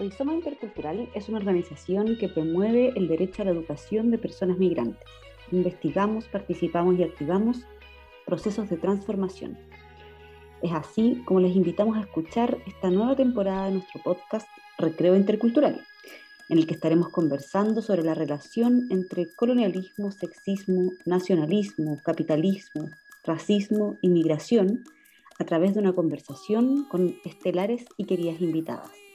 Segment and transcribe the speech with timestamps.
[0.00, 5.06] Rizoma Intercultural es una organización que promueve el derecho a la educación de personas migrantes.
[5.52, 7.58] Investigamos, participamos y activamos
[8.24, 9.58] procesos de transformación.
[10.62, 15.84] Es así como les invitamos a escuchar esta nueva temporada de nuestro podcast Recreo Intercultural,
[16.48, 22.88] en el que estaremos conversando sobre la relación entre colonialismo, sexismo, nacionalismo, capitalismo,
[23.22, 24.82] racismo y migración
[25.38, 29.09] a través de una conversación con estelares y queridas invitadas.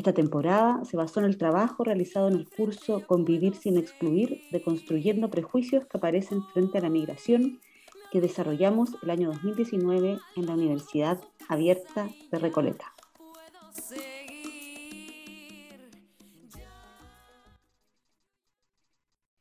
[0.00, 4.62] Esta temporada se basó en el trabajo realizado en el curso Convivir sin excluir, de
[4.62, 7.60] Construyendo Prejuicios que aparecen frente a la migración,
[8.10, 12.94] que desarrollamos el año 2019 en la Universidad Abierta de Recoleta.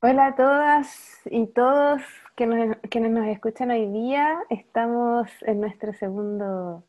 [0.01, 2.01] Hola a todas y todos
[2.35, 4.39] quienes nos escuchan hoy día.
[4.49, 6.83] Estamos en nuestro segundo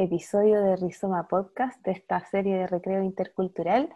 [0.00, 3.90] episodio de Rizoma Podcast, de esta serie de recreo intercultural.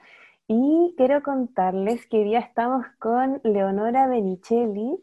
[0.47, 4.97] Y quiero contarles que hoy día estamos con Leonora Benicelli,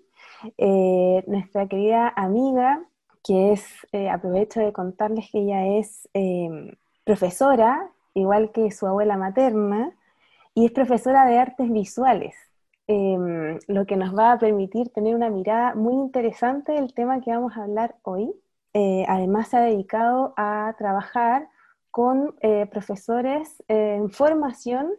[0.58, 2.84] eh, nuestra querida amiga,
[3.24, 6.72] que es, eh, aprovecho de contarles que ella es em,
[7.04, 9.96] profesora, igual que su abuela materna,
[10.54, 12.36] y es profesora de artes visuales.
[12.88, 17.32] Em, lo que nos va a permitir tener una mirada muy interesante del tema que
[17.32, 18.34] vamos a hablar hoy.
[18.74, 21.50] Eh, además se ha dedicado a trabajar
[21.90, 24.92] con eh, profesores en formación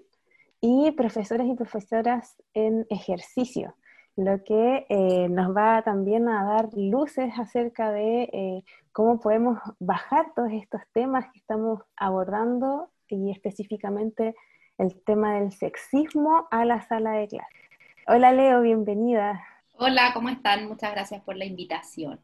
[0.61, 3.75] y profesores y profesoras en ejercicio,
[4.15, 8.63] lo que eh, nos va también a dar luces acerca de
[8.93, 14.37] cómo podemos bajar todos estos temas que estamos abordando y específicamente
[14.77, 17.57] el tema del sexismo a la sala de clase.
[18.07, 19.43] Hola Leo, bienvenida.
[19.79, 20.69] Hola, ¿cómo están?
[20.69, 22.21] Muchas gracias por la invitación.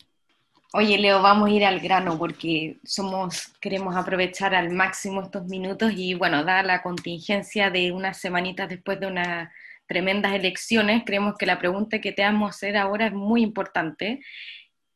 [0.75, 5.93] Oye, Leo, vamos a ir al grano porque somos, queremos aprovechar al máximo estos minutos
[5.97, 9.51] y bueno, dada la contingencia de unas semanitas después de unas
[9.87, 14.21] tremendas elecciones, creemos que la pregunta que te vamos a hacer ahora es muy importante.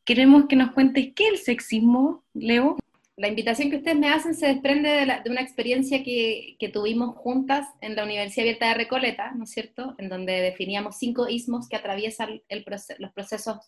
[0.05, 2.77] Queremos que nos cuentes qué es el sexismo, Leo
[3.16, 7.94] la invitación que ustedes me hacen se desprende de, una experiencia que, tuvimos juntas en
[7.94, 12.43] la Universidad Abierta de Recoleta, ¿no es cierto?, en donde definíamos cinco ismos que atraviesan
[12.99, 13.59] los procesos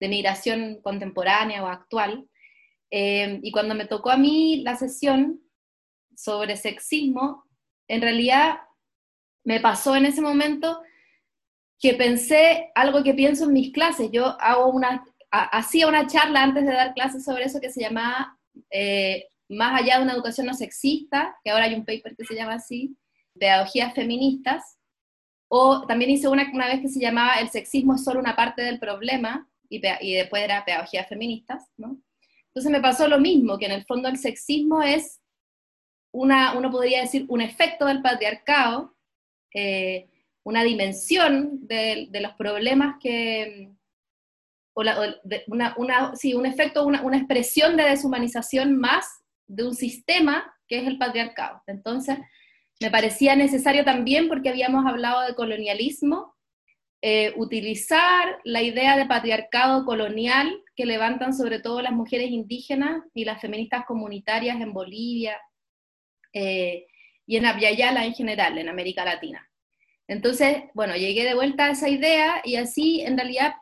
[0.00, 2.28] de migración contemporánea o actual.
[2.90, 5.40] Eh, y cuando me tocó a mí la sesión
[6.14, 7.44] sobre sexismo,
[7.88, 8.58] en realidad
[9.44, 10.82] me pasó en ese momento
[11.78, 14.10] que pensé algo que pienso en mis clases.
[14.12, 18.36] Yo hago una, hacía una charla antes de dar clases sobre eso que se llamaba
[18.70, 22.34] eh, más allá de una educación no sexista, que ahora hay un paper que se
[22.34, 22.96] llama así,
[23.38, 24.78] pedagogías feministas,
[25.48, 28.62] o también hice una, una vez que se llamaba El sexismo es solo una parte
[28.62, 32.00] del problema, y, y después era pedagogías feministas, ¿no?
[32.48, 35.20] Entonces me pasó lo mismo, que en el fondo el sexismo es
[36.12, 38.96] una, uno podría decir, un efecto del patriarcado,
[39.54, 40.08] eh,
[40.42, 43.70] una dimensión de, de, los problemas que,
[44.74, 49.06] una, una, sí, un efecto, una, una expresión de deshumanización más
[49.46, 51.62] de un sistema que es el patriarcado.
[51.66, 52.18] Entonces,
[52.80, 56.34] me parecía necesario también, porque habíamos hablado de colonialismo,
[57.00, 63.24] eh, utilizar la idea de patriarcado colonial que levantan sobre todo las mujeres indígenas y
[63.24, 65.40] las feministas comunitarias en Bolivia
[66.32, 66.86] eh,
[67.24, 69.48] y en Abyayala en general, en América Latina.
[70.08, 73.54] Entonces, bueno, llegué de vuelta a esa idea y así en realidad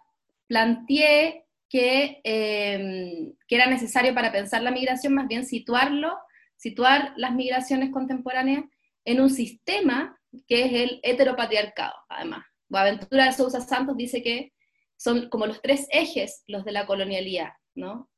[0.46, 6.16] planteé que, em, que era necesario para pensar la migración, más bien situarlo,
[6.56, 8.64] situar las migraciones contemporáneas
[9.04, 10.18] en un sistema
[10.48, 12.46] que es el heteropatriarcado, además.
[12.68, 14.52] Boaventura Sousa Santos dice que
[14.96, 18.10] son como los tres ejes los de la colonialidad, ¿no?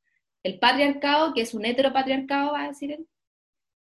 [0.43, 3.07] El patriarcado, que es un heteropatriarcado, va a decir él,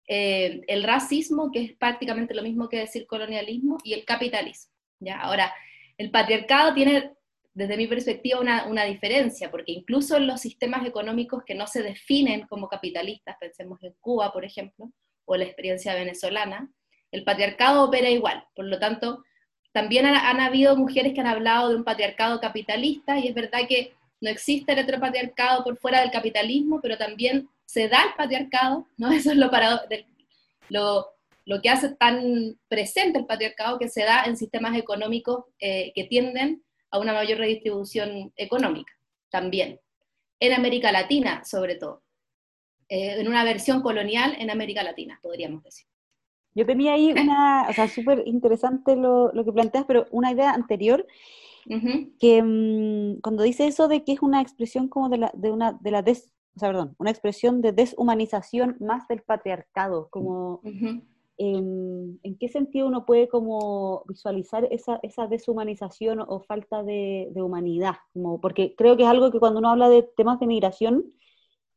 [0.08, 4.74] eh, el racismo, que es prácticamente lo mismo que decir colonialismo, y el capitalismo.
[5.00, 5.22] ¿ya?
[5.22, 5.53] Ahora,
[5.97, 7.14] el patriarcado tiene
[7.53, 12.47] desde mi perspectiva, una, diferencia, porque incluso en los sistemas económicos que no se definen
[12.47, 14.91] como capitalistas, pensemos en Cuba, por ejemplo,
[15.26, 16.72] o la experiencia venezolana,
[17.12, 18.46] el patriarcado opera igual.
[18.55, 19.26] Por lo tanto,
[19.71, 23.93] también han, habido mujeres que han hablado de un patriarcado capitalista, y es verdad que
[24.21, 29.11] no existe el heteropatriarcado por fuera del capitalismo, pero también se da el patriarcado, ¿no?
[29.11, 29.81] Eso es lo, para,
[30.69, 31.07] lo,
[31.45, 36.03] lo que hace tan presente el patriarcado, que se da en sistemas económicos eh, que
[36.03, 38.93] tienden a una mayor redistribución económica
[39.29, 39.79] también,
[40.39, 42.03] en América Latina sobre todo,
[42.87, 45.89] eh, en una versión colonial en América Latina, podríamos decir.
[46.59, 50.52] Yo tenía ahí una, o sea, súper interesante lo, lo, que planteas, pero una idea
[50.52, 51.08] anterior,
[52.20, 55.72] que mm, cuando dice eso de que es una expresión como de la, de una,
[55.79, 60.59] de la des, o sea, perdón, una expresión de deshumanización más del patriarcado, como
[61.38, 67.96] em, ¿en qué sentido uno puede como visualizar esa, esa deshumanización o falta de, humanidad?
[68.12, 71.05] Como, porque creo que es algo que cuando uno habla de temas de migración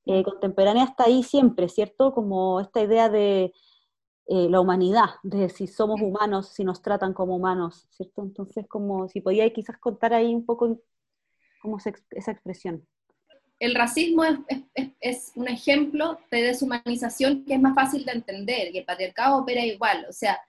[0.06, 2.12] eh, contemporánea está ahí siempre, ¿cierto?
[2.12, 3.52] Como esta idea de
[4.26, 8.22] eh, la humanidad, de si somos humanos, si nos tratan como humanos, ¿cierto?
[8.22, 10.80] Entonces, como si podía quizás contar ahí un poco
[11.60, 12.86] cómo esa expresión
[13.62, 14.24] el racismo
[15.00, 19.64] es, un ejemplo de deshumanización que es más fácil de entender y el patriarcado opera
[19.64, 20.04] igual.
[20.08, 20.40] O sea,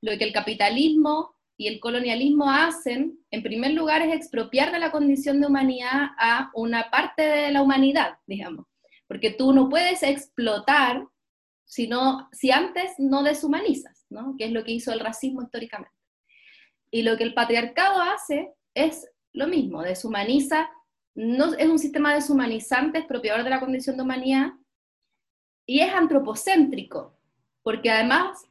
[0.00, 4.90] lo que el capitalismo y el colonialismo hacen, en primer lugar, es expropiar de la
[4.90, 8.64] condición de humanidad a una parte de la humanidad, digamos.
[9.06, 11.06] Porque tú no puedes explotar
[11.72, 14.34] sino, si antes no deshumanizas, ¿no?
[14.36, 15.96] que es lo que hizo el racismo históricamente.
[16.90, 20.68] Y lo que el patriarcado hace es lo mismo, deshumaniza
[21.14, 24.52] no, es un sistema deshumanizante, expropiador de la condición de humanidad,
[25.64, 27.18] y es antropocéntrico,
[27.62, 28.44] porque además,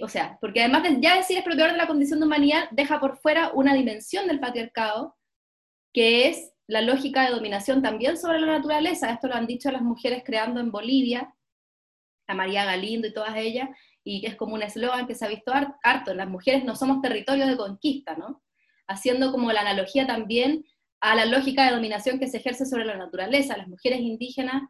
[0.00, 3.18] o sea, porque además de ya decir expropiador de la condición de humanidad, deja por
[3.18, 5.18] fuera una dimensión del patriarcado,
[5.92, 9.10] que es la lógica de dominación también sobre la naturaleza.
[9.10, 11.34] Esto lo han dicho las mujeres creando en Bolivia,
[12.28, 13.70] la María Galindo y todas ellas,
[14.04, 15.52] y es como un eslogan que se ha visto
[15.82, 18.42] harto, las mujeres no somos territorios de conquista, ¿no?
[18.86, 20.64] Haciendo como la analogía también
[21.00, 23.56] a la lógica de dominación que se ejerce sobre la naturaleza.
[23.56, 24.62] Las mujeres indígenas,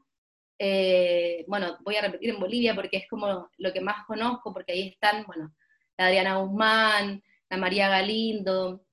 [0.59, 4.73] eh, bueno, voy a repetir en Bolivia porque es como lo que más conozco, porque
[4.73, 5.55] ahí están, bueno,
[5.97, 8.85] la Adriana Guzmán, la María Galindo,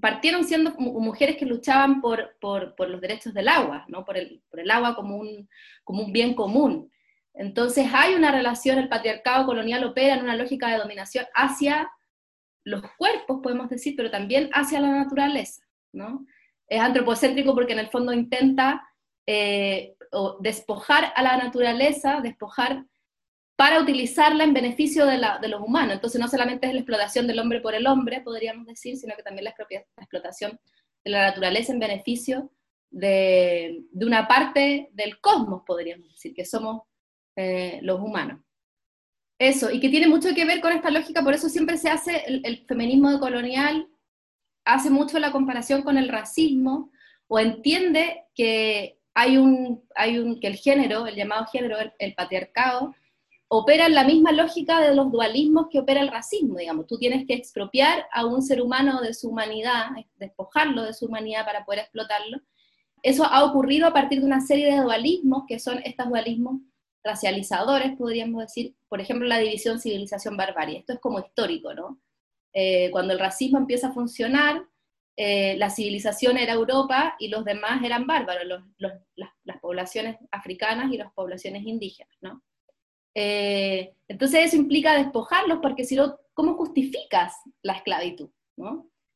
[0.00, 4.04] partieron siendo mujeres que luchaban por, por, los derechos del agua, ¿no?
[4.04, 5.48] por, el, por el agua como un,
[5.84, 6.90] como un bien común.
[7.34, 11.90] Entonces hay una relación, el patriarcado colonial opera en una lógica de dominación hacia
[12.64, 15.62] los cuerpos, podemos decir, pero también hacia la naturaleza.
[16.68, 18.86] Es antropocéntrico porque en el fondo intenta
[19.26, 19.96] eh,
[20.40, 22.84] despojar a la naturaleza, despojar
[23.56, 25.18] para utilizarla en beneficio de,
[25.48, 25.94] los humanos.
[25.94, 29.22] Entonces no solamente es la explotación del hombre por el hombre, podríamos decir, sino que
[29.22, 29.54] también la,
[29.98, 30.58] explotación
[31.04, 32.50] de la naturaleza en beneficio
[32.90, 36.82] de, una parte del cosmos, podríamos decir, que somos
[37.36, 38.40] eh, los humanos.
[39.38, 42.24] Eso, y que tiene mucho que ver con esta lógica, por eso siempre se hace
[42.26, 43.88] el, el feminismo colonial
[44.64, 46.90] hace mucho la comparación con el racismo
[47.28, 52.94] o entiende que hay un, hay un que el género, el llamado género, el, patriarcado,
[53.48, 56.86] opera en la misma lógica de los dualismos que opera el racismo, digamos.
[56.86, 61.44] Tú tienes que expropiar a un ser humano de su humanidad, despojarlo de su humanidad
[61.44, 62.38] para poder explotarlo.
[63.02, 66.60] Eso ha ocurrido a partir de una serie de dualismos, que son estos dualismos
[67.04, 70.78] racializadores, podríamos decir, por ejemplo, la división civilización-barbarie.
[70.78, 71.98] Esto es como histórico, ¿no?
[72.52, 74.62] Eh, cuando el racismo empieza a funcionar,
[75.16, 81.12] eh, la civilización era Europa y los demás eran bárbaros, las, poblaciones africanas y las
[81.12, 82.42] poblaciones indígenas, ¿no?
[83.14, 88.30] Eh, entonces eso implica despojarlos, porque si no, ¿cómo justificas la esclavitud?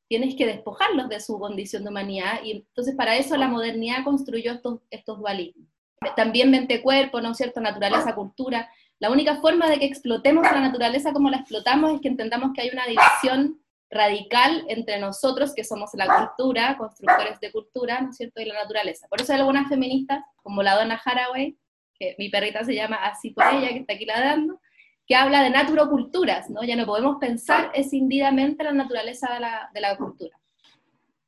[0.09, 4.53] Tienes que despojarlos de su condición de humanidad, y entonces para eso la modernidad construyó
[4.53, 5.67] estos, estos dualismos.
[6.15, 7.61] También mente-cuerpo, ¿no es cierto?
[7.61, 8.71] Naturaleza-cultura.
[8.99, 12.63] La única forma de que explotemos la naturaleza como la explotamos es que entendamos que
[12.63, 13.61] hay una división
[13.91, 18.55] radical entre nosotros, que somos la cultura, constructores de cultura, ¿no es cierto?, y la
[18.55, 19.07] naturaleza.
[19.09, 21.57] Por eso hay algunas feministas, como la dona Haraway,
[21.99, 24.61] que mi perrita se llama así por ella, que está aquí ladrando,
[25.07, 26.63] que habla de naturoculturas, ¿no?
[26.65, 30.37] Ya no podemos pensar escindidamente la naturaleza de la, de la cultura.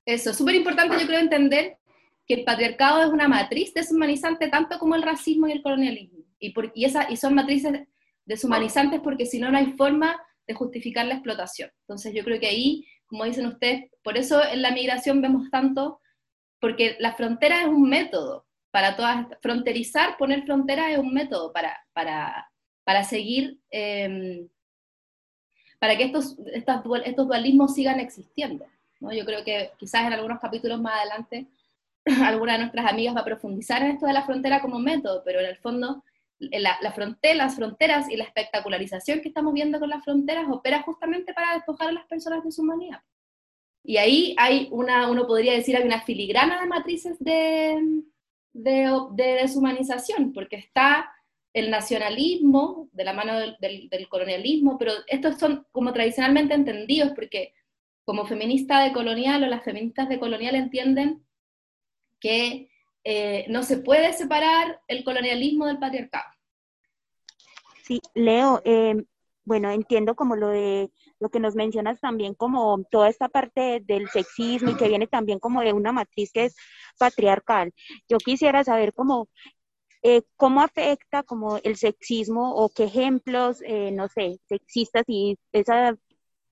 [0.05, 1.79] Eso, es súper importante yo creo entender
[2.29, 6.19] que el patriarcado es una matriz deshumanizante tanto como el racismo y el colonialismo.
[6.39, 6.53] Y,
[7.17, 7.89] son matrices
[8.27, 11.71] deshumanizantes porque si no, no hay forma de justificar la explotación.
[11.81, 16.01] Entonces yo creo que ahí, como dicen ustedes, por eso en la migración vemos tanto,
[16.61, 21.79] porque la frontera es un método para todas, fronterizar, poner frontera es un método para,
[21.95, 22.51] para,
[22.85, 24.49] para seguir, em,
[25.79, 28.67] para que estos, estos dualismos sigan existiendo.
[29.01, 29.15] ¿no?
[29.15, 31.47] Yo creo que quizás en algunos capítulos más adelante
[32.25, 35.41] alguna de nuestras amigas va a profundizar en esto de la frontera como método, pero
[35.41, 36.03] en el fondo
[36.41, 41.35] la, frontera, las fronteras y la espectacularización que estamos viendo con las fronteras opera justamente
[41.35, 43.01] para despojar a las personas de su humanidad.
[43.83, 48.03] Y ahí hay una, uno podría decir, hay una filigrana de matrices de,
[48.53, 51.11] de, deshumanización, porque está
[51.55, 57.55] el nacionalismo de la mano del, del, colonialismo, pero estos son como tradicionalmente entendidos, porque
[58.05, 61.25] como feminista de colonial o las feministas de colonial entienden
[62.21, 62.71] que
[63.05, 66.31] eh, no se puede separar el colonialismo del patriarcado.
[67.85, 68.97] Sí, Leo, eh,
[69.45, 74.09] bueno, entiendo como lo de lo que nos mencionas también como toda esta parte del
[74.11, 76.57] sexismo y que viene también como de una matriz que es
[76.99, 77.73] patriarcal.
[78.09, 79.29] Yo quisiera saber cómo
[80.03, 85.97] eh, ¿cómo afecta como el sexismo o qué ejemplos, eh, no sé, sexistas y esa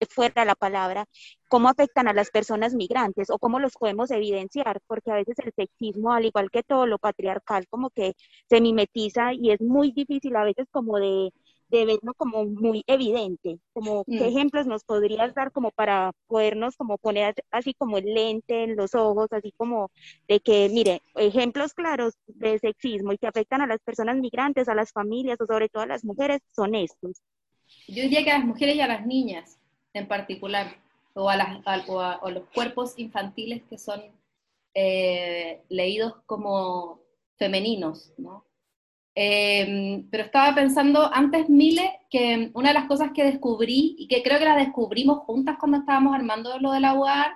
[0.08, 1.06] fuera la palabra,
[1.48, 5.52] cómo afectan a las personas migrantes o cómo los podemos evidenciar, porque a veces el
[5.54, 8.14] sexismo, al igual que todo lo patriarcal, como que
[8.48, 11.30] se mimetiza y es muy difícil a veces como de,
[11.68, 14.24] de verlo como muy evidente, como qué mm.
[14.24, 18.94] ejemplos nos podrías dar como para podernos como poner así como el lente en los
[18.94, 19.90] ojos, así como
[20.28, 24.74] de que, mire, ejemplos claros de sexismo y que afectan a las personas migrantes, a
[24.74, 27.22] las familias o sobre todo a las mujeres son estos.
[27.88, 29.58] Yo diría que a las mujeres y a las niñas
[29.96, 30.76] en particular,
[31.14, 34.02] o a, las, o los cuerpos infantiles que son
[34.74, 37.00] eh, leídos como
[37.38, 38.44] femeninos, ¿no?
[39.18, 44.22] Em, pero estaba pensando antes, Mile, que una de las cosas que descubrí, y que
[44.22, 47.32] creo que la descubrimos juntas cuando estábamos armando lo de la UAR,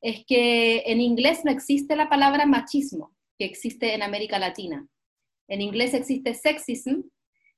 [0.00, 4.86] es que en inglés no existe la palabra machismo, que existe en América Latina.
[5.48, 7.02] En inglés existe sexism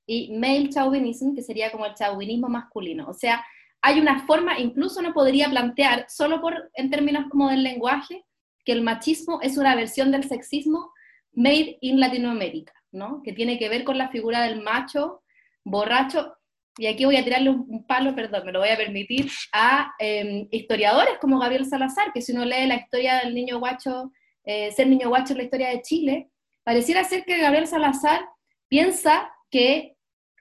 [0.06, 3.06] y male chauvinism, que sería como el chauvinismo masculino.
[3.08, 3.44] O sea,
[3.82, 8.24] hay una forma, incluso no podría plantear, solo por, en términos como del lenguaje,
[8.64, 10.92] que el machismo es una versión del sexismo
[11.32, 12.72] made in Latinoamérica.
[12.92, 13.22] ¿no?
[13.22, 15.22] que tiene que ver con la figura del macho
[15.64, 16.34] borracho,
[16.78, 20.46] y aquí voy a tirarle un, palo, perdón, me lo voy a permitir, a em,
[20.50, 24.12] historiadores como Gabriel Salazar, que si uno lee la historia del niño guacho,
[24.44, 26.30] eh, ser niño guacho en la historia de Chile,
[26.62, 28.26] pareciera ser que Gabriel Salazar
[28.68, 29.96] piensa que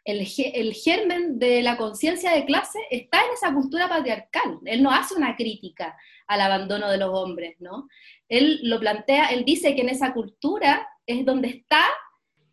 [0.07, 4.57] el, germen de la conciencia de clase está en esa cultura patriarcal.
[4.63, 5.97] Él no hace una crítica
[6.27, 7.89] al abandono de los hombres, ¿no?
[8.29, 11.83] Él lo plantea, él dice que en esa cultura es donde está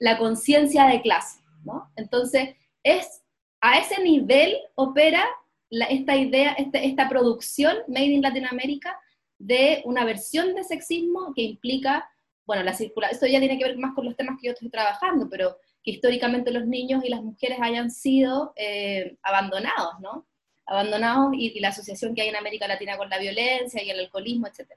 [0.00, 1.92] la conciencia de clase, ¿no?
[1.94, 3.23] Entonces, es,
[3.61, 5.25] a ese nivel opera
[5.70, 8.99] esta idea, este, esta producción made in Latinoamérica
[9.38, 12.08] de una versión de sexismo que implica,
[12.46, 14.70] bueno, la circulación, esto ya tiene que ver más con los temas que yo estoy
[14.70, 20.26] trabajando, pero que históricamente los niños y las mujeres hayan sido eh, abandonados, ¿no?
[20.66, 24.00] Abandonados y, y, la asociación que hay en América Latina con la violencia y el
[24.00, 24.70] alcoholismo, etc.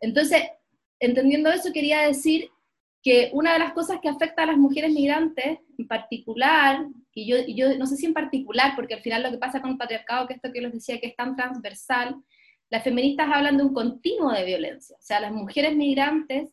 [0.00, 0.44] Entonces,
[1.00, 2.50] entendiendo eso, quería decir
[3.02, 7.36] que una de las cosas que afecta a las mujeres migrantes en particular, y yo,
[7.46, 10.28] yo no sé si en particular, porque al final lo que pasa con el patriarcado,
[10.28, 12.16] que esto que les decía que es tan transversal,
[12.70, 14.96] las feministas hablan de un continuo de violencia.
[14.98, 16.50] O sea, las mujeres migrantes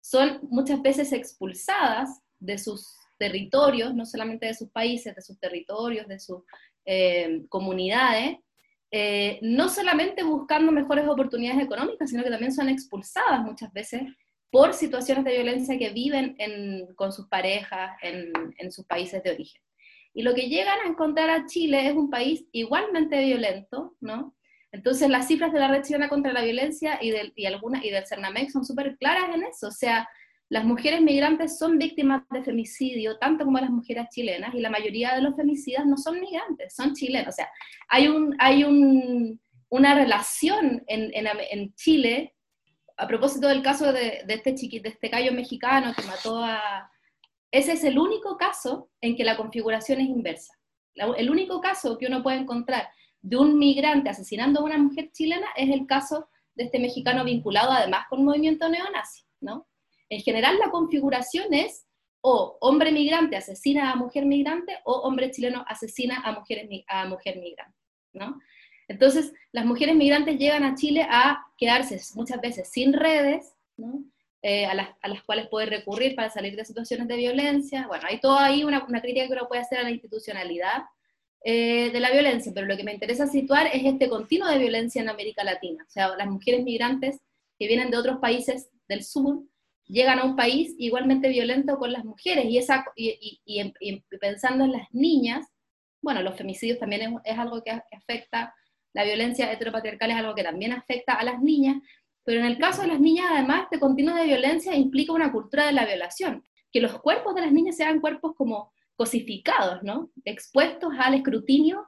[0.00, 6.06] son muchas veces expulsadas de sus territorios, no solamente de sus países, de sus territorios,
[6.08, 6.42] de sus
[6.84, 8.38] eh, comunidades,
[8.90, 14.02] eh, no solamente buscando mejores oportunidades económicas, sino que también son expulsadas muchas veces
[14.50, 16.36] por situaciones de violencia que viven
[16.96, 19.60] con sus parejas en, sus países de origen.
[20.14, 24.34] Y lo que llegan a encontrar a Chile es un país igualmente violento, ¿no?
[24.72, 27.90] Entonces las cifras de la Red Chilena contra la Violencia y del, y alguna, y
[27.90, 30.08] del CERNAMEX son súper claras en eso, o sea,
[30.50, 35.14] las mujeres migrantes son víctimas de femicidio, tanto como las mujeres chilenas, y la mayoría
[35.14, 37.28] de los femicidas no son migrantes, son chilenos.
[37.28, 37.48] O sea,
[37.88, 42.34] hay, un, hay un, una relación en, en, en Chile
[42.98, 46.90] a propósito del caso de, este chiqui, de este gallo mexicano que mató a...
[47.50, 50.52] Ese es el único caso en que la configuración es inversa.
[50.94, 52.88] el único caso que uno puede encontrar
[53.22, 57.70] de un migrante asesinando a una mujer chilena es el caso de este mexicano vinculado
[57.70, 59.67] además con un movimiento neonazi, ¿no?
[60.08, 61.86] En general la configuración es
[62.20, 67.38] o hombre migrante asesina a mujer migrante o hombre chileno asesina a, mujeres, a mujer
[67.38, 67.78] migrante,
[68.12, 68.40] ¿no?
[68.88, 73.54] Entonces, las mujeres migrantes llegan a Chile a quedarse muchas veces sin redes,
[74.42, 77.86] eh, a, las, cuales puede recurrir para salir de situaciones de violencia.
[77.86, 80.84] Bueno, hay todo ahí una, crítica que uno puede hacer a la institucionalidad
[81.44, 85.02] eh, de la violencia, pero lo que me interesa situar es este continuo de violencia
[85.02, 85.84] en América Latina.
[85.86, 87.20] O sea, las mujeres migrantes
[87.58, 89.42] que vienen de otros países del sur
[89.88, 94.88] llegan a un país igualmente violento con las mujeres y, esa, y, pensando en las
[94.92, 95.46] niñas,
[96.02, 98.54] bueno, los femicidios también es, algo que afecta
[98.94, 101.76] la violencia heteropatriarcal es algo que también afecta a las niñas,
[102.24, 105.66] pero en el caso de las niñas, además, este continuo de violencia implica una cultura
[105.66, 110.10] de la violación, que los cuerpos de las niñas sean cuerpos como cosificados, ¿no?
[110.24, 111.86] Expuestos al escrutinio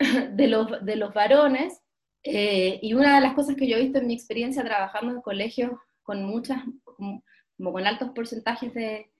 [0.32, 1.80] de los, de los varones.
[2.22, 5.22] Eh, y una de las cosas que yo he visto en mi experiencia trabajando en
[5.22, 5.72] colegios
[6.02, 6.62] con muchas,
[7.00, 9.10] como con altos porcentajes de,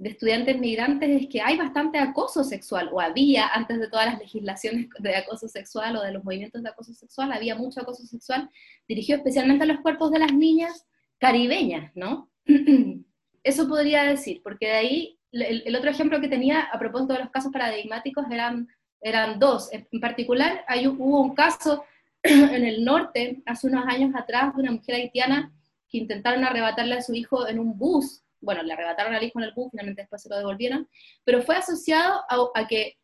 [0.00, 4.88] estudiantes migrantes es que hay bastante acoso sexual, o había antes de todas las legislaciones
[4.98, 8.50] de acoso sexual o de los movimientos de acoso sexual, había mucho acoso sexual
[8.88, 10.84] dirigido especialmente a los cuerpos de las niñas
[11.18, 12.28] caribeñas, ¿no?
[13.44, 17.30] Eso podría decir, porque de ahí el, otro ejemplo que tenía a propósito de los
[17.30, 18.68] casos paradigmáticos eran,
[19.00, 19.70] eran dos.
[19.72, 21.84] En particular, hay, hubo un caso
[22.22, 25.52] en el norte, hace unos años atrás, de una mujer haitiana
[25.94, 29.46] que intentaron arrebatarle a su hijo en un bus bueno, le arrebataron al hijo en
[29.46, 30.88] el bus, finalmente después se lo devolvieron,
[31.24, 32.22] pero fue asociado
[32.54, 32.98] a, que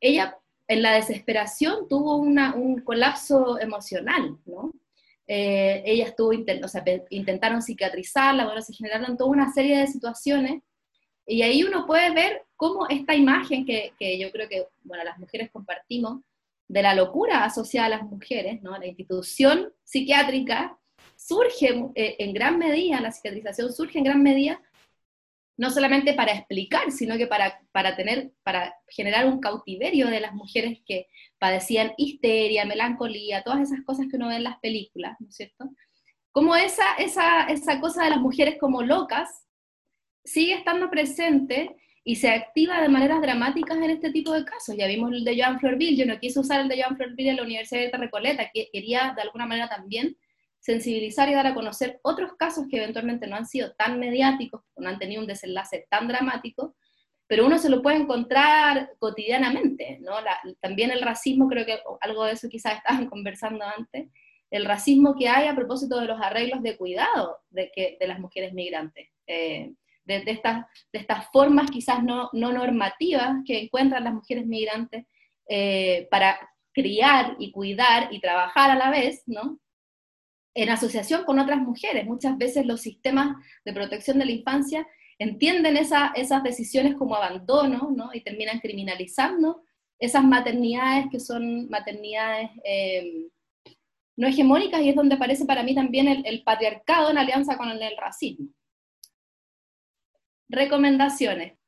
[0.00, 0.36] ella
[0.68, 4.72] en la desesperación tuvo un colapso emocional, ¿no?
[5.26, 10.62] Eh, ella estuvo, o sea, intentaron psiquiatrizarla, bueno, se generaron toda una serie de situaciones,
[11.26, 15.18] y ahí uno puede ver cómo esta imagen que, que yo creo que, bueno, las
[15.18, 16.22] mujeres compartimos,
[16.68, 18.76] de la locura asociada a las mujeres, ¿no?
[18.76, 20.78] La institución psiquiátrica
[21.28, 24.60] surge eh, en gran medida, la psiquiatrización surge en gran medida,
[25.58, 30.32] no solamente para explicar, sino que para, para, tener, para generar un cautiverio de las
[30.32, 31.06] mujeres que
[31.38, 35.68] padecían histeria, melancolía, todas esas cosas que uno ve en las películas, ¿no es cierto?
[36.32, 39.28] Como esa, esa, esa cosa de las mujeres como locas
[40.24, 44.76] sigue estando presente y se activa de maneras dramáticas en este tipo de casos.
[44.78, 47.36] Ya vimos el de Joan Florville, yo no quise usar el de Joan Florville en
[47.36, 50.16] la Universidad de Recoleta, que quería de alguna manera también
[50.68, 54.90] sensibilizar y dar a conocer otros casos que eventualmente no han sido tan mediáticos, no
[54.90, 56.76] han tenido un desenlace tan dramático,
[57.26, 60.12] pero uno se lo puede encontrar cotidianamente, ¿no?
[60.60, 64.10] también el racismo, creo que algo de eso quizás estaban conversando antes,
[64.50, 68.20] el racismo que hay a propósito de los arreglos de cuidado de, que, de las
[68.20, 69.08] mujeres migrantes.
[69.26, 69.72] Eh,
[70.04, 75.06] de, estas, de estas formas quizás no, no, normativas que encuentran las mujeres migrantes
[75.48, 76.38] eh, para
[76.72, 79.58] criar y cuidar y trabajar a la vez, ¿no?
[80.54, 82.06] En asociación con otras mujeres.
[82.06, 84.86] Muchas veces los sistemas de protección de la infancia
[85.18, 88.10] entienden esa, esas decisiones como abandono, ¿no?
[88.12, 89.62] Y terminan criminalizando
[89.98, 93.28] esas maternidades que son maternidades eh,
[94.16, 97.70] no hegemónicas y es donde aparece para mí también el, el patriarcado en alianza con
[97.70, 98.48] el racismo.
[100.48, 101.58] Recomendaciones.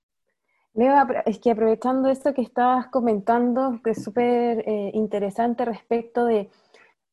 [0.74, 0.94] Leo,
[1.26, 6.48] es que aprovechando esto que estabas comentando, que es súper eh, interesante respecto de,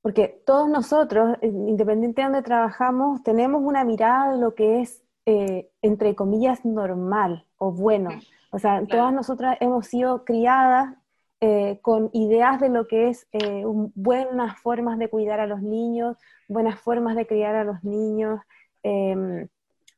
[0.07, 5.03] porque todos nosotros, eh, independiente de donde trabajamos, tenemos una mirada de lo que es,
[5.25, 8.11] eh, entre comillas, normal o bueno.
[8.51, 10.95] O sea, todas nosotras hemos sido criadas
[11.81, 13.27] con ideas de lo que es
[13.95, 16.15] buenas formas de cuidar a los niños,
[16.47, 18.39] buenas formas de criar a los niños.
[18.83, 19.49] Em,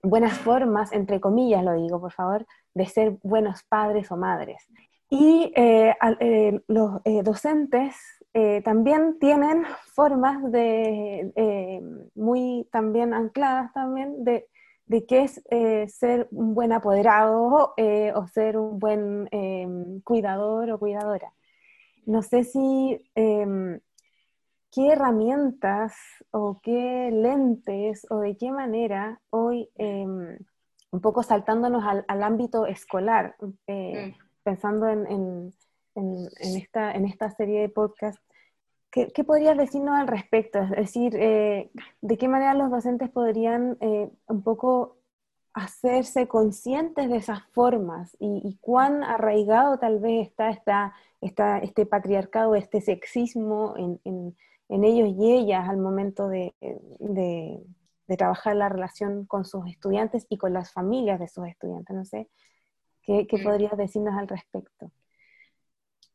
[0.02, 4.66] buenas formas, entre comillas lo digo, por favor, de ser buenos padres o madres.
[5.08, 7.46] Y eh, eh, los
[8.34, 9.64] eh, también tienen
[9.94, 11.82] formas de,
[12.16, 14.48] muy también ancladas también de,
[14.86, 15.44] de qué es
[15.94, 17.74] ser un buen apoderado
[18.16, 21.34] o ser un buen cuidador o cuidadora.
[22.10, 23.80] No sé si em,
[24.72, 25.96] qué herramientas
[26.32, 30.38] o qué lentes o de qué manera hoy, em,
[30.92, 33.36] un poco saltándonos al, ámbito escolar,
[33.68, 34.24] eh, mm.
[34.44, 35.54] pensando en,
[35.96, 38.22] esta, en esta serie de podcasts,
[38.92, 40.60] ¿qué, podrías decirnos al respecto?
[40.60, 41.72] Es decir, eh,
[42.02, 44.98] ¿de qué manera los docentes podrían eh, un poco
[45.54, 50.50] hacerse conscientes de esas formas y, cuán arraigado tal vez está,
[51.22, 54.36] está, este patriarcado, este sexismo en,
[54.70, 56.54] en ellos y ellas al momento de,
[58.18, 61.96] trabajar la relación con sus estudiantes y con las familias de sus estudiantes.
[61.96, 62.28] No sé,
[63.04, 64.92] ¿qué, qué podrías decirnos al respecto?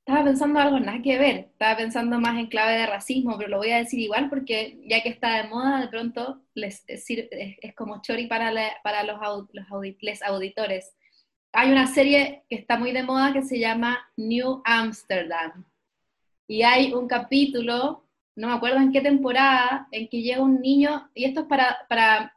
[0.07, 3.57] Estaba pensando algo nada que ver, estaba pensando más en clave de racismo, pero lo
[3.59, 7.75] voy a decir igual porque ya que está de moda, de pronto les, es, es
[7.75, 9.19] como chori para, para los,
[9.53, 9.67] los
[10.23, 10.95] auditores.
[11.53, 15.65] Hay una serie que está muy de moda que se llama New Amsterdam.
[16.47, 18.05] Y hay un capítulo
[18.37, 21.79] no me acuerdo en qué temporada, en que llega un niño, y esto es para,
[21.89, 22.35] para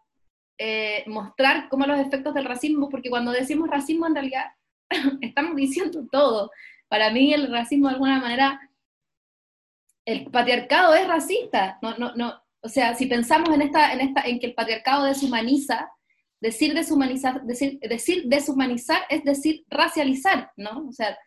[0.57, 4.45] eh, mostrar cómo los efectos del racismo, porque cuando decimos racismo en realidad
[5.21, 6.51] estamos diciendo todo.
[6.87, 8.59] Para mí el racismo de alguna manera,
[10.05, 14.21] el patriarcado es racista, no, no, no, o sea, si pensamos en, esta, en, esta,
[14.21, 15.91] en que el patriarcado deshumaniza,
[16.39, 20.87] decir deshumanizar, decir, decir deshumanizar es decir racializar, ¿no?
[20.87, 21.17] O sea,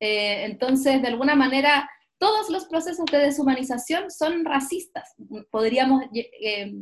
[0.00, 5.14] eh, entonces de alguna manera todos los procesos de deshumanización son racistas,
[5.50, 6.74] podríamos, eh,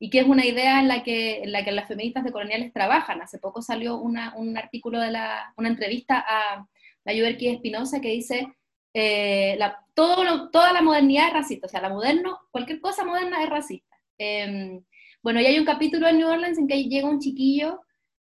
[0.00, 3.22] y que es una idea en la que, en la que las feministas decoloniales trabajan.
[3.22, 6.66] Hace poco salió una, un artículo de la, una entrevista a
[7.04, 8.46] la Yuberki Espinosa que dice,
[8.94, 9.58] eh,
[9.94, 13.96] toda la modernidad es racista, o sea, la moderno, cualquier cosa moderna es racista.
[14.18, 14.82] Em,
[15.22, 17.80] bueno, y hay un capítulo en New Orleans en que llega un chiquillo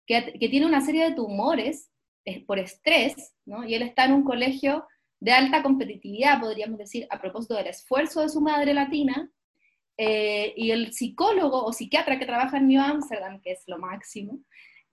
[0.07, 1.91] que, tiene una serie de tumores
[2.25, 3.67] es por estrés, ¿no?
[3.67, 4.87] Y él está en un colegio
[5.21, 9.31] de alta competitividad, podríamos decir, a propósito del esfuerzo de su madre latina,
[9.97, 14.41] eh, y el psicólogo o psiquiatra que trabaja en New Amsterdam, que es lo máximo,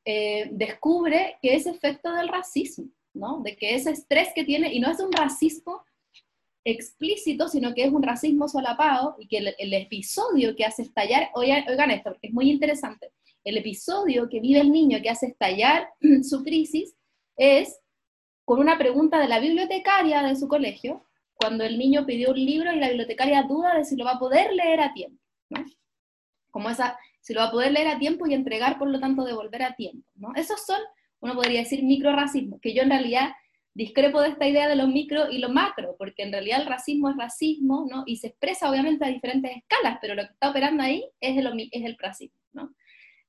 [0.05, 3.41] eh, descubre que es efecto del racismo, ¿no?
[3.41, 5.83] De que ese estrés que tiene, y no es un racismo
[6.63, 11.91] explícito, sino que es un racismo solapado, y que el, episodio que hace estallar, oigan,
[11.91, 13.11] esto, porque es muy interesante,
[13.43, 15.89] el episodio que vive el niño que hace estallar
[16.23, 16.95] su crisis
[17.37, 17.79] es
[18.43, 21.03] con una pregunta de la bibliotecaria de su colegio,
[21.35, 24.19] cuando el niño pidió un libro y la bibliotecaria duda de si lo va a
[24.19, 25.21] poder leer a tiempo.
[26.49, 29.23] Como esa, si lo va a poder leer a tiempo y entregar, por lo tanto,
[29.23, 30.33] devolver a tiempo, ¿no?
[30.35, 30.79] Esos son,
[31.27, 33.31] uno podría decir, microracismo, que yo en realidad
[33.73, 37.09] discrepo de esta idea de lo micro y lo macro, porque en realidad el racismo
[37.09, 38.03] es racismo, ¿no?
[38.07, 41.69] Y se expresa obviamente a diferentes escalas, pero lo que está operando ahí es el,
[41.71, 42.73] es el racismo, ¿no?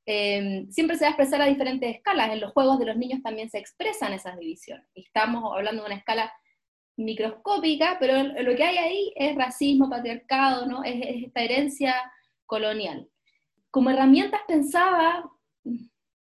[0.06, 2.32] Eh, siempre se va a expresar a diferentes escalas.
[2.32, 4.86] En los juegos de los niños también se expresan esas divisiones.
[4.94, 6.32] Estamos hablando de una escala
[6.96, 10.82] microscópica, pero lo que hay ahí es racismo, patriarcado, ¿no?
[10.82, 11.94] es, esta herencia
[12.46, 13.06] colonial.
[13.70, 15.30] Como herramientas pensaba,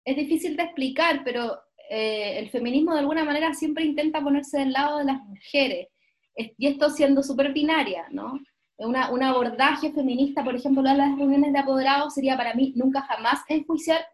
[0.07, 4.71] es difícil de explicar, pero eh, el feminismo de alguna manera siempre intenta ponerse del
[4.71, 5.87] lado de las mujeres,
[6.35, 8.39] y esto siendo súper binaria, ¿no?
[8.79, 13.41] un abordaje feminista, por ejemplo, de las reuniones de apoderados sería para mí nunca jamás
[13.49, 14.05] enjuiciar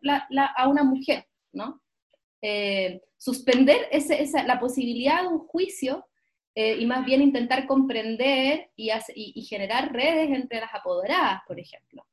[0.56, 1.82] a una mujer, ¿no?
[2.42, 6.06] Eh, suspender esa, la posibilidad de un juicio
[6.56, 8.90] eh, y más bien intentar comprender y,
[9.44, 12.06] generar redes entre las apoderadas, por ejemplo.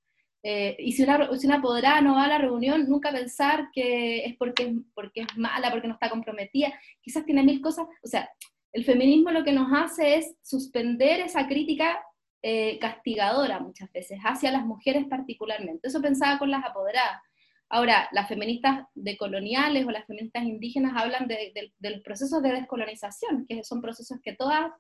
[0.43, 1.59] Eh, y si una, si una
[2.01, 5.95] no va a la reunión, nunca pensar que es porque, porque es mala, porque no
[5.95, 6.73] está comprometida,
[7.03, 8.29] quizás tiene mil cosas, o sea,
[8.73, 12.01] el feminismo lo que nos hace es suspender esa crítica
[12.43, 15.89] eh, castigadora muchas veces, hacia las mujeres particularmente.
[15.89, 17.21] Eso pensaba con las apoderadas.
[17.69, 23.63] Ahora, las feministas decoloniales o las feministas indígenas hablan de, los procesos de descolonización, que
[23.63, 24.73] son procesos que todas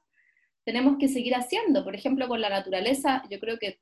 [0.64, 1.84] tenemos que seguir haciendo.
[1.84, 3.78] Por ejemplo, con la naturaleza, yo creo que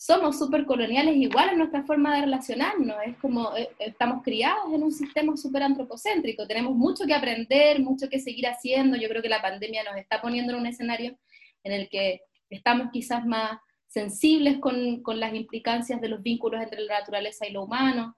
[0.00, 2.96] somos súper coloniales igual en nuestra forma de relacionarnos.
[3.04, 6.46] Es como eh, estamos criados en un sistema súper antropocéntrico.
[6.46, 8.96] Tenemos mucho que aprender, mucho que seguir haciendo.
[8.96, 11.18] Yo creo que la pandemia nos está poniendo en un escenario
[11.64, 13.58] en el que estamos quizás más
[13.88, 18.16] sensibles con, con, las implicancias de los vínculos entre la naturaleza y lo humano.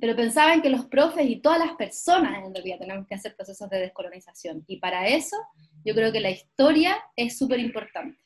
[0.00, 3.68] Pero pensaban que los profes y todas las personas en realidad tenemos que hacer procesos
[3.68, 4.62] de descolonización.
[4.68, 5.36] Y para eso
[5.84, 8.19] yo creo que la historia es súper importante.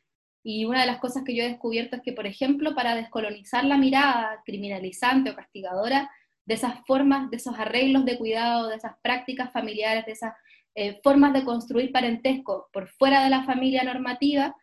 [0.47, 3.65] Y una de las cosas que yo he descubierto es que, por ejemplo, para descolonizar
[3.65, 6.11] la mirada criminalizante o castigadora
[6.45, 10.35] de esas formas, de esos arreglos de cuidado, de esas prácticas familiares, de esas
[10.75, 14.55] eh, formas de construir parentesco por fuera de la familia normativa,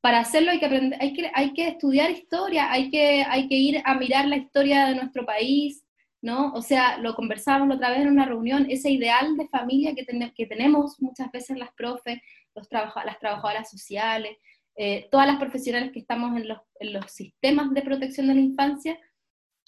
[0.00, 3.82] para hacerlo hay que, hay que, hay que estudiar historia, hay que, hay que ir
[3.84, 5.84] a mirar la historia de nuestro país,
[6.22, 6.52] ¿no?
[6.54, 10.46] O sea, lo conversábamos otra vez en una reunión, ese ideal de familia que, que
[10.46, 12.20] tenemos muchas veces las profes,
[12.54, 14.38] los las trabajadoras sociales,
[14.76, 18.40] eh, todas las profesionales que estamos en los, en los sistemas de protección de la
[18.40, 18.98] infancia,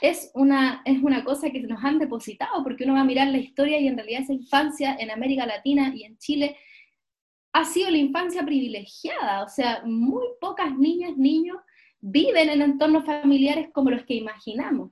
[0.01, 3.39] es una, es una cosa que nos han depositado, porque uno va a mirar la
[3.39, 6.57] historia y en realidad esa infancia en América Latina y en Chile
[7.53, 11.59] ha sido la infancia privilegiada, o sea, muy pocas niñas, niños
[12.01, 14.91] viven en entornos familiares como los que imaginamos.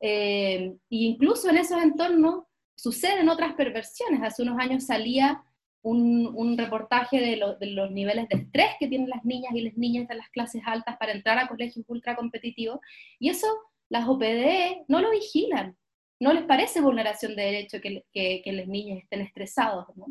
[0.00, 2.44] Eh, e incluso en esos entornos
[2.76, 4.22] suceden otras perversiones.
[4.22, 5.42] Hace unos años salía
[5.82, 10.14] un, reportaje de, los niveles de estrés que tienen las niñas y las niñas de
[10.14, 12.80] las clases altas para entrar a colegios ultra competitivos,
[13.18, 13.46] y eso
[13.88, 15.76] las OPD no lo vigilan,
[16.20, 20.06] no les parece vulneración de derecho que, que, los niños estén estresados, ¿no?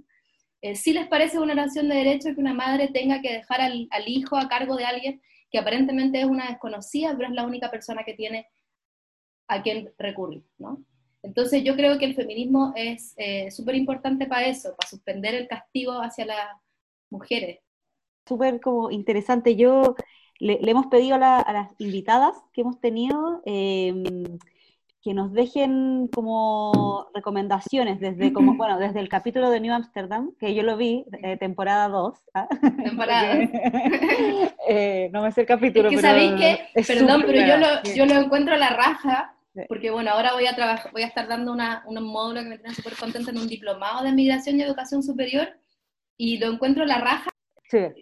[0.62, 4.38] Eh, sí les parece vulneración de derecho que una madre tenga que dejar al, hijo
[4.38, 8.14] a cargo de alguien que aparentemente es una desconocida, pero es la única persona que
[8.14, 8.48] tiene
[9.48, 10.84] a quien recurrir, ¿no?
[11.24, 15.48] Entonces yo creo que el feminismo es eh, súper importante para eso, para suspender el
[15.48, 16.48] castigo hacia las
[17.10, 17.60] mujeres.
[18.28, 19.56] Súper como interesante.
[19.56, 19.96] Yo
[20.40, 24.04] le, hemos pedido a, las invitadas que hemos tenido em,
[25.04, 30.54] que nos dejen como recomendaciones desde como bueno desde el capítulo de New Amsterdam que
[30.54, 32.48] yo lo vi eh, temporada 2 ¿ah?
[32.84, 33.34] temporada
[34.68, 38.06] eh, no me sé el capítulo es que sabéis que perdón pero yo lo, yo
[38.06, 39.36] lo encuentro a la raja
[39.68, 42.58] porque bueno ahora voy a trabajar voy a estar dando una, un módulo que me
[42.58, 45.50] tiene súper contenta en un diplomado de migración y educación superior
[46.22, 47.32] y lo encuentro a la raja.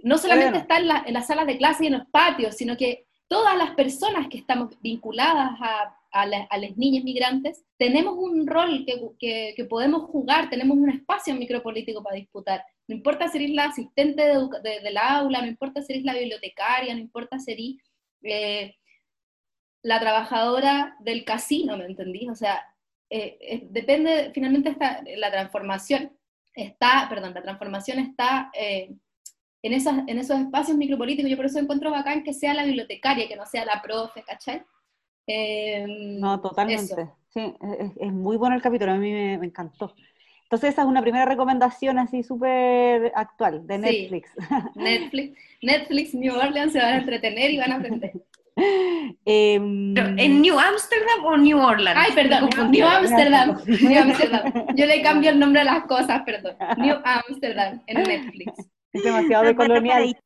[0.04, 3.56] No solamente está en, las salas de clase y en los patios, sino que todas
[3.56, 10.50] las personas que estamos vinculadas a, las niñas migrantes, tenemos un rol que, podemos jugar,
[10.50, 12.62] tenemos un espacio micropolítico para disputar.
[12.88, 17.40] No importa ser la asistente de, del aula, no importa ser la bibliotecaria, no importa
[17.40, 17.58] ser
[18.24, 18.76] eh,
[19.82, 22.30] la trabajadora del casino, ¿me entendí?
[22.30, 22.66] O sea,
[23.10, 26.12] eh, depende, finalmente está, la transformación
[26.54, 28.52] está, perdón, la transformación está...
[28.54, 28.94] Eh,
[29.62, 31.30] en, esas, en esos espacios micropolíticos.
[31.30, 34.64] Yo por eso encuentro bacán que sea la bibliotecaria, que no sea la profe, ¿cachai?
[35.28, 37.10] Em, no, totalmente.
[37.30, 37.54] Sí,
[38.00, 39.94] es, muy bueno el capítulo, a mí me, encantó.
[40.44, 44.32] Entonces esa es una primera recomendación así súper actual de Netflix.
[44.76, 45.38] Netflix.
[45.62, 48.14] Netflix, New Orleans se van a entretener y van a aprender.
[49.26, 51.98] Em, ¿En New Amsterdam o New Orleans?
[52.00, 52.50] Ay, perdón.
[52.72, 53.58] New Amsterdam.
[53.82, 54.66] New Amsterdam.
[54.76, 56.56] Yo le cambio el nombre a las cosas, perdón.
[56.78, 58.54] New Amsterdam en Netflix.
[58.94, 60.18] es demasiado de colonial.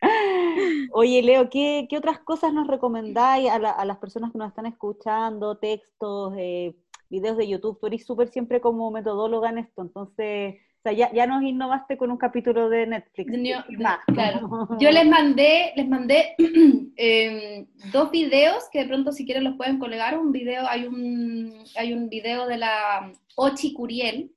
[0.92, 4.48] Oye, Leo, ¿qué, qué otras cosas nos recomendáis a, la- a las personas que nos
[4.48, 5.56] están escuchando?
[5.58, 6.74] Textos, eh,
[7.10, 7.78] videos de YouTube.
[7.80, 11.96] Tú eres súper siempre como metodóloga en esto, entonces, o sea, ya, ya nos innovaste
[11.96, 13.32] con un capítulo de Netflix.
[13.32, 13.98] De New- ¿Qué de- más?
[14.06, 14.68] claro.
[14.80, 16.34] Yo les mandé, les mandé
[16.96, 20.16] em, dos videos que de pronto si quieren los pueden colgar.
[20.18, 24.30] Un video, hay un, hay un video de la Ochi Curiel,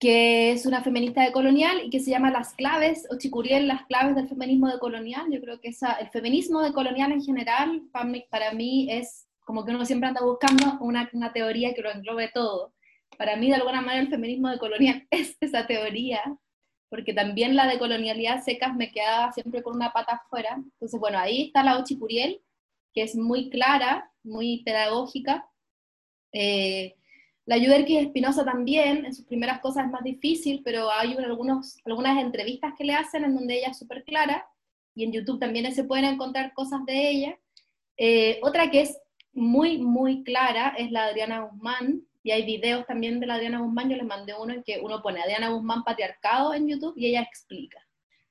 [0.00, 4.16] que es una feminista decolonial y que se llama Las claves, Ochi Curiel, las claves
[4.16, 5.26] del feminismo decolonial.
[5.30, 9.64] Yo creo que esa, el feminismo decolonial en general para mí, para mí es como
[9.64, 12.72] que uno siempre anda buscando una, una teoría que lo englobe todo.
[13.22, 16.20] Para mí, de alguna manera, el feminismo decolonial es esa teoría
[16.88, 20.56] porque también la de colonialidad secas me quedaba siempre con una pata afuera.
[20.56, 22.42] Entonces, bueno, ahí está la Ochi Curiel,
[22.92, 25.48] que es muy clara, muy pedagógica.
[26.32, 26.96] Eh,
[27.46, 31.78] la Yuderki Espinosa también, en sus primeras cosas es más difícil, pero hay un- algunos,
[31.84, 34.44] algunas entrevistas que le hacen en donde ella es súper clara,
[34.96, 37.38] y en YouTube también se pueden encontrar cosas de ella.
[37.96, 38.98] Eh, otra que es
[39.32, 43.90] muy, muy clara es la Adriana Guzmán, y hay videos también de la Adriana Guzmán,
[43.90, 47.22] yo les mandé uno en que uno pone Adriana Guzmán patriarcado en YouTube y ella
[47.22, 47.84] explica.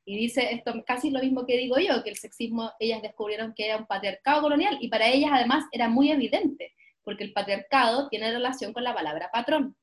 [0.05, 3.65] Y dice esto casi lo mismo que digo yo, que el sexismo, ellas descubrieron que
[3.65, 6.73] era un patriarcado colonial y para ellas además era muy evidente,
[7.03, 9.75] porque el patriarcado tiene relación con la palabra patrón,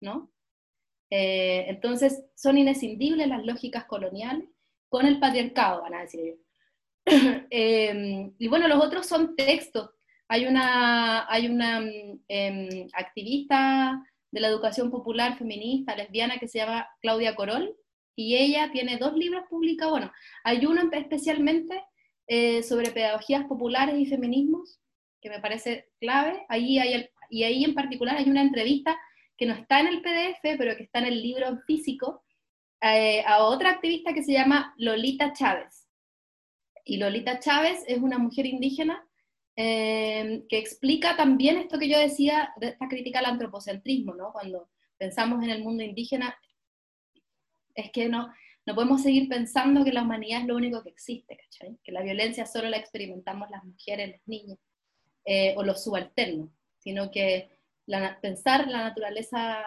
[0.00, 0.30] ¿no?
[1.10, 4.48] Eh, entonces son inescindibles las lógicas coloniales
[4.88, 6.38] con el patriarcado, van a decir ellos.
[7.50, 9.90] Eh, y bueno, los otros son textos.
[10.28, 11.26] Hay una,
[12.28, 17.74] em, activista de la educación popular feminista lesbiana que se llama Claudia Corol,
[18.14, 19.92] y ella tiene dos libros publicados.
[19.92, 20.12] Bueno,
[20.44, 21.82] hay uno en- especialmente
[22.30, 24.80] eh, sobre pedagogías populares y feminismos,
[25.22, 26.44] que me parece clave.
[26.50, 28.98] Ahí hay y ahí en particular hay una entrevista
[29.38, 32.22] que no está en el PDF, pero que está en el libro físico,
[32.82, 35.88] eh, a otra activista que se llama Lolita Chávez.
[36.84, 39.07] Y Lolita Chávez es una mujer indígena
[39.60, 44.30] eh, que explica también esto que yo decía de esta crítica al antropocentrismo, ¿no?
[44.32, 46.38] Cuando pensamos en el mundo indígena,
[47.74, 48.32] es que no,
[48.66, 51.76] no podemos seguir pensando que la humanidad es lo único que existe, ¿cachai?
[51.82, 54.58] Que la violencia solo la experimentamos las mujeres, las niñas,
[55.24, 57.50] eh, o los subalternos, sino que
[58.22, 59.58] pensar la naturaleza,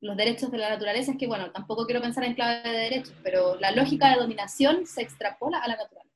[0.00, 3.14] los derechos de la naturaleza, es que, bueno, tampoco quiero pensar en clave de derechos,
[3.22, 6.07] pero la lógica de dominación se extrapola a la naturaleza.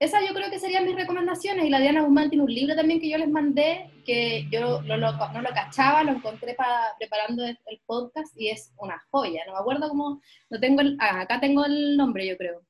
[0.00, 1.66] Esa yo creo que serían mis recomendaciones.
[1.66, 4.96] Y la Diana Guzmán tiene un libro también que yo les mandé, que yo no
[4.96, 9.42] lo cachaba, lo encontré para preparando el, el podcast y es una joya.
[9.46, 12.62] No me acuerdo cómo, no tengo el, ah, acá tengo el nombre yo creo.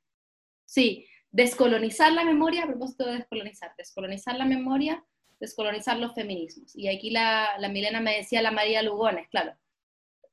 [0.64, 5.04] Sí, descolonizar la memoria, a propósito de descolonizar, descolonizar la memoria,
[5.38, 6.74] descolonizar los feminismos.
[6.76, 9.52] Y aquí la, la Milena me decía la María Lugones, claro.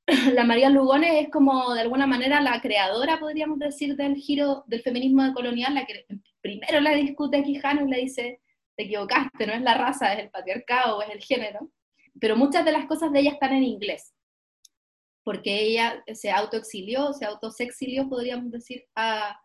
[0.32, 4.80] La María Lugones es como de alguna manera la creadora, podríamos decir, del giro del
[4.80, 6.06] feminismo decolonial, la que
[6.40, 8.40] primero la discute Quijano y le dice,
[8.76, 11.70] te equivocaste, no es la raza, es el patriarcado es el género.
[12.20, 14.14] Pero muchas de las cosas de ella están en inglés,
[15.24, 19.40] porque ella se autoexilió, se autosexilió, podríamos decir, a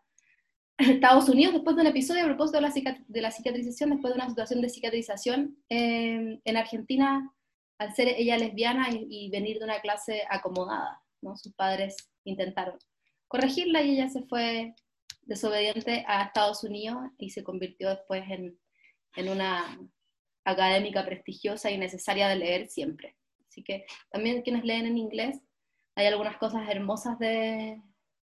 [0.78, 4.20] Estados Unidos después de un episodio a propósito de la, de la cicatrización, después de
[4.20, 7.32] una situación de cicatrización eh, en Argentina,
[7.78, 11.36] al ser ella lesbiana y, y venir de una clase acomodada, ¿no?
[11.36, 12.78] Sus padres intentaron
[13.28, 14.74] corregirla y ella se fue
[15.26, 18.58] desobediente a Estados Unidos y se convirtió después en,
[19.16, 19.78] en una
[20.44, 23.16] académica prestigiosa y necesaria de leer siempre.
[23.48, 25.40] Así que también quienes leen en inglés,
[25.94, 27.80] hay algunas cosas hermosas de,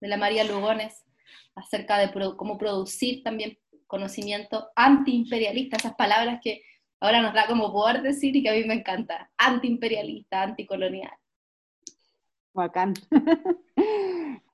[0.00, 1.04] de la María Lugones
[1.54, 6.62] acerca de pro- cómo producir también conocimiento antiimperialista, esas palabras que
[7.00, 11.12] ahora nos da como poder decir y que a mí me encanta, antiimperialista, anticolonial.
[12.52, 12.94] Bacán.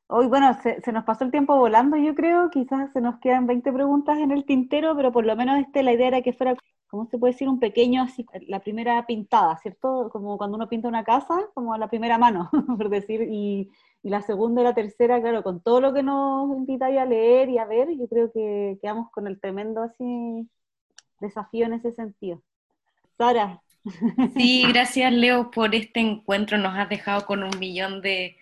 [0.09, 2.51] Hoy, bueno, se, nos pasó el tiempo volando, yo creo.
[2.51, 5.92] Quizás se nos quedan 20 preguntas en el tintero, pero por lo menos este, la
[5.92, 6.55] idea era que fuera,
[6.88, 7.49] ¿cómo se puede decir?
[7.49, 10.09] Un pequeño, así, la primera pintada, ¿cierto?
[10.12, 13.23] Como cuando uno pinta una casa, como a la primera mano, por decir.
[13.29, 13.71] Y,
[14.03, 17.49] y la segunda y la tercera, claro, con todo lo que nos invitáis a leer
[17.49, 20.49] y a ver, yo creo que quedamos con el tremendo así
[21.21, 22.42] desafío en ese sentido.
[23.19, 23.61] Sara,
[24.37, 26.59] Sí, gracias Leo por este encuentro.
[26.59, 28.37] Nos has dejado con un millón de,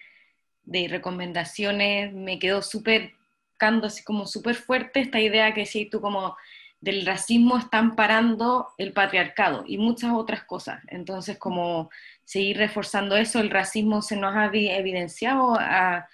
[0.65, 2.13] de recomendaciones.
[2.13, 3.13] Me quedó súper,
[3.59, 6.37] así como súper fuerte esta idea que decías tú como
[6.81, 10.83] del racismo están parando el patriarcado y muchas otras cosas.
[10.89, 11.91] Entonces, como
[12.25, 16.07] seguir reforzando eso, el racismo se nos ha vi- evidenciado a-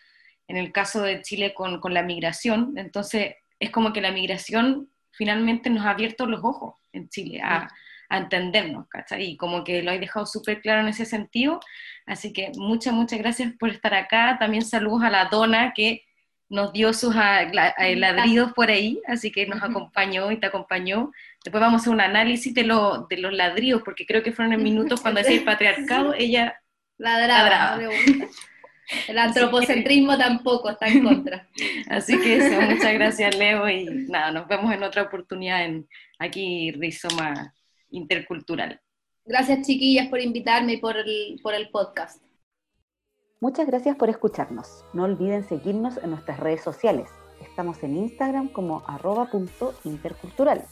[0.47, 2.75] en el caso de Chile con, con la migración.
[2.77, 7.41] Entonces, es como que la migración finalmente nos ha abierto los ojos en Chile
[8.11, 9.23] a entendernos, ¿cachai?
[9.23, 11.61] Y como que lo he dejado súper claro en ese sentido.
[12.07, 14.37] Así que muchas, muchas gracias por estar acá.
[14.39, 16.05] También saludos a la dona que
[16.49, 21.13] nos dio sus ladridos por ahí, así que nos acompañó y te acompañó.
[21.45, 24.55] Después vamos a hacer un análisis de, lo, de los ladridos, porque creo que fueron
[24.55, 26.61] en minutos cuando decía el patriarcado, ella
[26.99, 27.79] ladraba.
[29.07, 31.49] El antropocentrismo tampoco está en contra.
[31.89, 36.73] Así que eso, muchas gracias Leo y nada, nos vemos en otra oportunidad en aquí
[36.73, 37.55] Rizoma
[37.91, 38.81] Intercultural.
[39.25, 42.23] Gracias chiquillas por invitarme y por el, por el podcast.
[43.41, 44.85] Muchas gracias por escucharnos.
[44.93, 47.09] No olviden seguirnos en nuestras redes sociales.
[47.41, 50.63] Estamos en Instagram como arroba.intercultural,